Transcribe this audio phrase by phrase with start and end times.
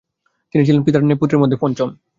[0.55, 1.89] তিনি ছিলেন পিতার নয় পুত্রের মধ্যে পঞ্চম।